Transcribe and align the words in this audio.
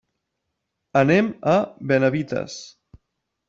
Anem 1.03 1.31
a 1.53 1.55
Benavites. 1.93 2.61